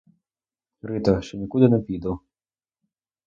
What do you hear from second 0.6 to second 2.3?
Рито, що нікуди не піду.